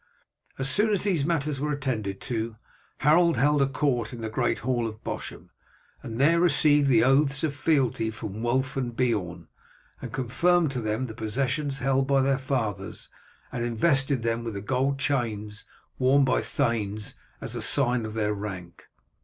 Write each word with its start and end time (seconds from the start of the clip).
As 0.57 0.67
soon 0.67 0.89
as 0.89 1.03
these 1.03 1.23
matters 1.25 1.59
were 1.59 1.71
attended 1.71 2.19
to 2.21 2.55
Harold 3.01 3.37
held 3.37 3.61
a 3.61 3.67
court 3.67 4.11
in 4.11 4.21
the 4.21 4.31
great 4.31 4.57
hall 4.65 4.87
of 4.87 5.03
Bosham, 5.03 5.51
and 6.01 6.19
there 6.19 6.39
received 6.39 6.87
the 6.89 7.03
oaths 7.03 7.43
of 7.43 7.55
fealty 7.55 8.09
from 8.09 8.41
Wulf 8.41 8.75
and 8.75 8.95
Beorn, 8.97 9.47
and 10.01 10.11
confirmed 10.11 10.71
to 10.71 10.81
them 10.81 11.05
the 11.05 11.13
possessions 11.13 11.77
held 11.77 12.07
by 12.07 12.23
their 12.23 12.39
fathers, 12.39 13.09
and 13.51 13.63
invested 13.63 14.23
them 14.23 14.43
with 14.43 14.55
the 14.55 14.61
gold 14.61 14.97
chains 14.97 15.65
worn 15.99 16.25
by 16.25 16.41
thanes 16.41 17.13
as 17.39 17.53
the 17.53 17.61
sign 17.61 18.03
of 18.03 18.15
their 18.15 18.33
rank. 18.33 18.85